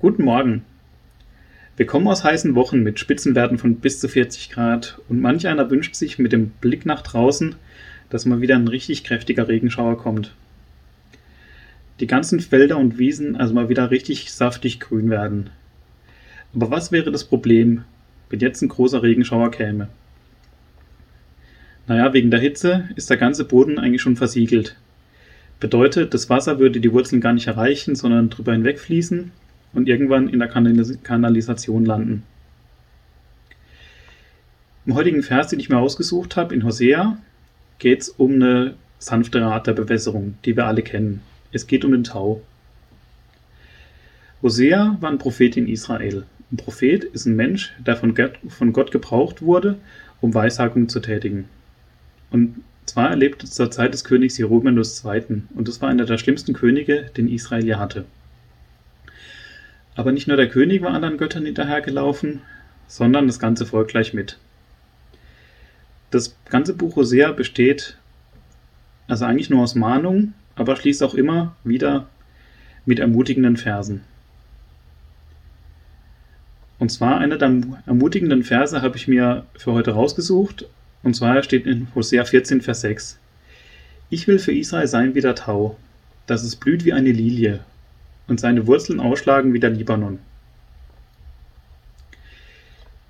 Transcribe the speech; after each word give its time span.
Guten 0.00 0.24
Morgen. 0.24 0.64
Wir 1.76 1.84
kommen 1.84 2.08
aus 2.08 2.24
heißen 2.24 2.54
Wochen 2.54 2.82
mit 2.82 2.98
Spitzenwerten 2.98 3.58
von 3.58 3.74
bis 3.76 4.00
zu 4.00 4.08
40 4.08 4.48
Grad 4.48 4.98
und 5.10 5.20
manch 5.20 5.46
einer 5.46 5.68
wünscht 5.68 5.94
sich 5.94 6.18
mit 6.18 6.32
dem 6.32 6.48
Blick 6.62 6.86
nach 6.86 7.02
draußen, 7.02 7.54
dass 8.08 8.24
mal 8.24 8.40
wieder 8.40 8.54
ein 8.56 8.66
richtig 8.66 9.04
kräftiger 9.04 9.46
Regenschauer 9.46 9.98
kommt. 9.98 10.32
Die 12.00 12.06
ganzen 12.06 12.40
Felder 12.40 12.78
und 12.78 12.96
Wiesen 12.96 13.36
also 13.36 13.52
mal 13.52 13.68
wieder 13.68 13.90
richtig 13.90 14.32
saftig 14.32 14.80
grün 14.80 15.10
werden. 15.10 15.50
Aber 16.54 16.70
was 16.70 16.92
wäre 16.92 17.12
das 17.12 17.24
Problem, 17.24 17.84
wenn 18.30 18.40
jetzt 18.40 18.62
ein 18.62 18.70
großer 18.70 19.02
Regenschauer 19.02 19.50
käme? 19.50 19.88
Naja, 21.88 22.14
wegen 22.14 22.30
der 22.30 22.40
Hitze 22.40 22.88
ist 22.96 23.10
der 23.10 23.18
ganze 23.18 23.44
Boden 23.44 23.78
eigentlich 23.78 24.00
schon 24.00 24.16
versiegelt. 24.16 24.76
Bedeutet, 25.60 26.14
das 26.14 26.30
Wasser 26.30 26.58
würde 26.58 26.80
die 26.80 26.90
Wurzeln 26.90 27.20
gar 27.20 27.34
nicht 27.34 27.48
erreichen, 27.48 27.94
sondern 27.96 28.30
drüber 28.30 28.52
hinwegfließen 28.52 29.30
und 29.72 29.88
irgendwann 29.88 30.28
in 30.28 30.38
der 30.38 30.48
Kanalisation 30.48 31.84
landen. 31.84 32.22
Im 34.86 34.94
heutigen 34.94 35.22
Vers, 35.22 35.48
den 35.48 35.60
ich 35.60 35.68
mir 35.68 35.78
ausgesucht 35.78 36.36
habe, 36.36 36.54
in 36.54 36.64
Hosea, 36.64 37.18
geht 37.78 38.00
es 38.02 38.08
um 38.08 38.34
eine 38.34 38.74
sanftere 38.98 39.46
Art 39.46 39.66
der 39.66 39.72
Bewässerung, 39.74 40.34
die 40.44 40.56
wir 40.56 40.66
alle 40.66 40.82
kennen. 40.82 41.22
Es 41.52 41.66
geht 41.66 41.84
um 41.84 41.92
den 41.92 42.04
Tau. 42.04 42.42
Hosea 44.42 44.96
war 45.00 45.10
ein 45.10 45.18
Prophet 45.18 45.56
in 45.56 45.68
Israel. 45.68 46.24
Ein 46.50 46.56
Prophet 46.56 47.04
ist 47.04 47.26
ein 47.26 47.36
Mensch, 47.36 47.72
der 47.86 47.96
von 47.96 48.14
Gott, 48.14 48.90
gebraucht 48.90 49.42
wurde, 49.42 49.76
um 50.20 50.34
Weissagung 50.34 50.88
zu 50.88 51.00
tätigen. 51.00 51.44
Und 52.30 52.56
zwar 52.86 53.10
erlebte 53.10 53.46
zur 53.46 53.70
Zeit 53.70 53.92
des 53.92 54.04
Königs 54.04 54.38
Jerobemus 54.38 55.04
II. 55.04 55.42
Und 55.54 55.68
das 55.68 55.80
war 55.80 55.88
einer 55.88 56.06
der 56.06 56.18
schlimmsten 56.18 56.54
Könige, 56.54 57.10
den 57.16 57.28
Israel 57.28 57.64
je 57.64 57.74
hatte. 57.74 58.04
Aber 60.00 60.12
nicht 60.12 60.28
nur 60.28 60.38
der 60.38 60.48
König 60.48 60.80
war 60.80 60.94
anderen 60.94 61.18
Göttern 61.18 61.44
hinterhergelaufen, 61.44 62.40
sondern 62.86 63.26
das 63.26 63.38
ganze 63.38 63.66
Volk 63.66 63.88
gleich 63.88 64.14
mit. 64.14 64.38
Das 66.10 66.34
ganze 66.48 66.72
Buch 66.72 66.96
Hosea 66.96 67.32
besteht 67.32 67.98
also 69.08 69.26
eigentlich 69.26 69.50
nur 69.50 69.62
aus 69.62 69.74
Mahnung, 69.74 70.32
aber 70.56 70.74
schließt 70.76 71.02
auch 71.02 71.12
immer 71.12 71.54
wieder 71.64 72.08
mit 72.86 72.98
ermutigenden 72.98 73.58
Versen. 73.58 74.00
Und 76.78 76.90
zwar 76.90 77.18
einer 77.18 77.36
der 77.36 77.60
ermutigenden 77.84 78.42
Verse 78.42 78.80
habe 78.80 78.96
ich 78.96 79.06
mir 79.06 79.44
für 79.54 79.72
heute 79.72 79.90
rausgesucht. 79.90 80.64
Und 81.02 81.14
zwar 81.14 81.42
steht 81.42 81.66
in 81.66 81.88
Hosea 81.94 82.24
14, 82.24 82.62
Vers 82.62 82.80
6. 82.80 83.18
Ich 84.08 84.26
will 84.26 84.38
für 84.38 84.52
Israel 84.52 84.86
sein 84.86 85.14
wie 85.14 85.20
der 85.20 85.34
Tau, 85.34 85.76
dass 86.26 86.42
es 86.42 86.56
blüht 86.56 86.86
wie 86.86 86.94
eine 86.94 87.12
Lilie 87.12 87.60
und 88.30 88.38
seine 88.38 88.68
Wurzeln 88.68 89.00
ausschlagen 89.00 89.52
wie 89.52 89.60
der 89.60 89.70
Libanon. 89.70 90.20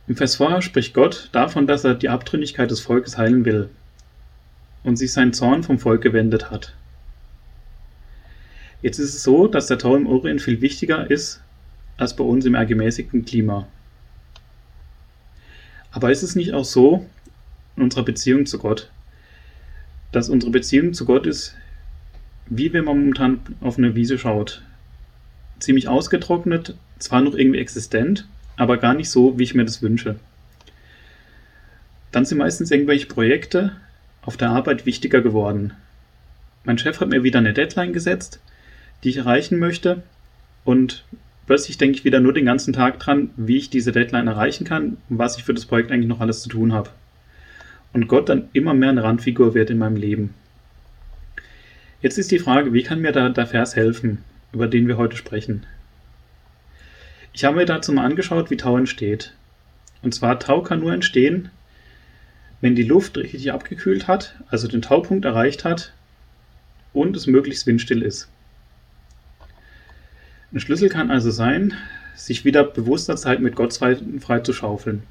Im 0.08 0.16
Vers 0.16 0.36
vorher 0.36 0.62
spricht 0.62 0.94
Gott 0.94 1.28
davon, 1.32 1.66
dass 1.66 1.84
er 1.84 1.94
die 1.94 2.08
Abtrünnigkeit 2.08 2.70
des 2.70 2.80
Volkes 2.80 3.18
heilen 3.18 3.44
will 3.44 3.68
und 4.82 4.96
sich 4.96 5.12
sein 5.12 5.34
Zorn 5.34 5.62
vom 5.62 5.78
Volk 5.78 6.00
gewendet 6.00 6.50
hat. 6.50 6.74
Jetzt 8.80 8.98
ist 8.98 9.14
es 9.14 9.22
so, 9.22 9.46
dass 9.46 9.66
der 9.66 9.78
Tau 9.78 9.94
im 9.94 10.06
Orient 10.06 10.40
viel 10.40 10.62
wichtiger 10.62 11.08
ist 11.10 11.42
als 11.98 12.16
bei 12.16 12.24
uns 12.24 12.46
im 12.46 12.54
eher 12.54 12.64
gemäßigten 12.64 13.26
Klima. 13.26 13.68
Aber 15.92 16.10
ist 16.10 16.22
es 16.22 16.34
nicht 16.34 16.54
auch 16.54 16.64
so 16.64 17.06
in 17.76 17.82
unserer 17.82 18.04
Beziehung 18.04 18.46
zu 18.46 18.58
Gott, 18.58 18.90
dass 20.12 20.30
unsere 20.30 20.50
Beziehung 20.50 20.94
zu 20.94 21.04
Gott 21.04 21.26
ist, 21.26 21.54
wie 22.46 22.72
wenn 22.72 22.86
man 22.86 22.98
momentan 22.98 23.40
auf 23.60 23.76
eine 23.76 23.94
Wiese 23.94 24.18
schaut 24.18 24.62
ziemlich 25.60 25.88
ausgetrocknet, 25.88 26.74
zwar 26.98 27.20
noch 27.20 27.34
irgendwie 27.34 27.60
existent, 27.60 28.26
aber 28.56 28.76
gar 28.76 28.94
nicht 28.94 29.10
so, 29.10 29.38
wie 29.38 29.44
ich 29.44 29.54
mir 29.54 29.64
das 29.64 29.82
wünsche. 29.82 30.16
Dann 32.12 32.24
sind 32.24 32.38
meistens 32.38 32.70
irgendwelche 32.70 33.06
Projekte 33.06 33.76
auf 34.22 34.36
der 34.36 34.50
Arbeit 34.50 34.84
wichtiger 34.84 35.20
geworden. 35.20 35.72
Mein 36.64 36.78
Chef 36.78 37.00
hat 37.00 37.08
mir 37.08 37.22
wieder 37.22 37.38
eine 37.38 37.54
Deadline 37.54 37.92
gesetzt, 37.92 38.40
die 39.02 39.10
ich 39.10 39.18
erreichen 39.18 39.58
möchte 39.58 40.02
und 40.64 41.04
plötzlich 41.46 41.78
denke 41.78 41.98
ich 41.98 42.04
wieder 42.04 42.20
nur 42.20 42.32
den 42.32 42.44
ganzen 42.44 42.72
Tag 42.72 42.98
dran, 42.98 43.30
wie 43.36 43.56
ich 43.56 43.70
diese 43.70 43.92
Deadline 43.92 44.26
erreichen 44.26 44.64
kann 44.64 44.98
und 45.08 45.18
was 45.18 45.38
ich 45.38 45.44
für 45.44 45.54
das 45.54 45.66
Projekt 45.66 45.90
eigentlich 45.90 46.08
noch 46.08 46.20
alles 46.20 46.42
zu 46.42 46.48
tun 46.48 46.72
habe. 46.72 46.90
Und 47.92 48.08
Gott 48.08 48.28
dann 48.28 48.48
immer 48.52 48.74
mehr 48.74 48.90
eine 48.90 49.02
Randfigur 49.02 49.54
wird 49.54 49.70
in 49.70 49.78
meinem 49.78 49.96
Leben. 49.96 50.34
Jetzt 52.02 52.18
ist 52.18 52.30
die 52.30 52.38
Frage, 52.38 52.72
wie 52.72 52.82
kann 52.82 53.00
mir 53.00 53.12
da 53.12 53.28
der 53.28 53.46
Vers 53.46 53.76
helfen? 53.76 54.18
Über 54.52 54.66
den 54.66 54.88
wir 54.88 54.96
heute 54.96 55.16
sprechen. 55.16 55.66
Ich 57.32 57.44
habe 57.44 57.56
mir 57.56 57.66
dazu 57.66 57.92
mal 57.92 58.04
angeschaut, 58.04 58.50
wie 58.50 58.56
Tau 58.56 58.76
entsteht. 58.76 59.34
Und 60.02 60.14
zwar 60.14 60.40
Tau 60.40 60.62
kann 60.62 60.80
nur 60.80 60.92
entstehen, 60.92 61.50
wenn 62.60 62.74
die 62.74 62.82
Luft 62.82 63.16
richtig 63.16 63.52
abgekühlt 63.52 64.08
hat, 64.08 64.34
also 64.48 64.68
den 64.68 64.82
Taupunkt 64.82 65.24
erreicht 65.24 65.64
hat 65.64 65.92
und 66.92 67.16
es 67.16 67.26
möglichst 67.26 67.66
windstill 67.66 68.02
ist. 68.02 68.28
Ein 70.52 70.60
Schlüssel 70.60 70.88
kann 70.88 71.10
also 71.10 71.30
sein, 71.30 71.74
sich 72.16 72.44
wieder 72.44 72.64
bewusster 72.64 73.16
Zeit 73.16 73.40
mit 73.40 73.54
Gott 73.54 73.72
frei 73.72 74.40
zu 74.40 74.52
schaufeln. 74.52 75.04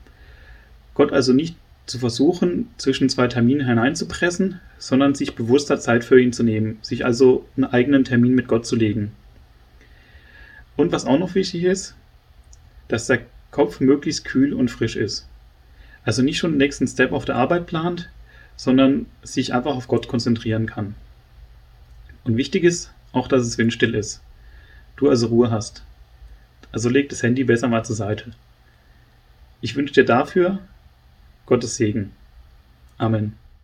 Gott 0.94 1.14
also 1.14 1.34
nicht 1.34 1.56
zu 1.86 1.98
versuchen, 1.98 2.68
zwischen 2.78 3.10
zwei 3.10 3.28
Terminen 3.28 3.66
hineinzupressen, 3.66 4.60
sondern 4.78 5.16
sich 5.16 5.36
bewusster 5.36 5.80
Zeit 5.80 6.04
für 6.04 6.22
ihn 6.22 6.34
zu 6.34 6.44
nehmen, 6.44 6.78
sich 6.82 7.06
also 7.06 7.46
einen 7.56 7.66
eigenen 7.66 8.04
Termin 8.04 8.36
mit 8.36 8.48
Gott 8.48 8.66
zu 8.66 8.76
legen. 8.76 9.12
Und 10.80 10.94
was 10.94 11.06
auch 11.06 11.20
noch 11.20 11.36
wichtig 11.36 11.66
ist, 11.66 11.94
dass 12.88 13.08
der 13.08 13.24
Kopf 13.52 13.82
möglichst 13.82 14.24
kühl 14.24 14.54
und 14.54 14.72
frisch 14.72 14.96
ist. 14.96 15.28
Also 16.06 16.22
nicht 16.22 16.38
schon 16.38 16.54
den 16.54 16.58
nächsten 16.58 16.88
Step 16.88 17.12
auf 17.12 17.26
der 17.26 17.36
Arbeit 17.36 17.66
plant, 17.66 18.10
sondern 18.56 19.06
sich 19.22 19.54
einfach 19.54 19.76
auf 19.76 19.90
Gott 19.90 20.08
konzentrieren 20.08 20.68
kann. 20.68 20.96
Und 22.24 22.38
wichtig 22.38 22.64
ist 22.64 22.94
auch, 23.12 23.28
dass 23.28 23.46
es 23.46 23.58
windstill 23.58 23.94
ist. 23.94 24.22
Du 24.96 25.10
also 25.10 25.28
Ruhe 25.28 25.52
hast. 25.52 25.84
Also 26.72 26.88
leg 26.88 27.10
das 27.10 27.24
Handy 27.24 27.44
besser 27.44 27.68
mal 27.68 27.84
zur 27.84 27.98
Seite. 27.98 28.32
Ich 29.60 29.76
wünsche 29.76 29.96
dir 29.96 30.06
dafür 30.06 30.60
Gottes 31.46 31.76
Segen. 31.76 32.14
Amen. 32.98 33.34